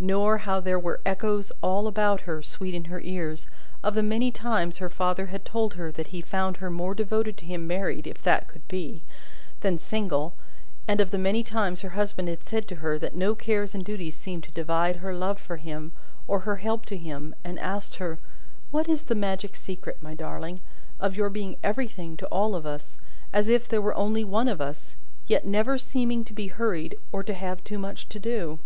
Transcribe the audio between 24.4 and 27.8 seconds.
of us, yet never seeming to be hurried, or to have too